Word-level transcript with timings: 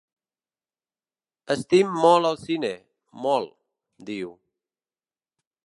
“Estim 1.55 1.91
molt 2.05 2.29
el 2.31 2.39
cine, 2.45 2.73
molt”, 3.27 3.53
diu. 4.11 4.35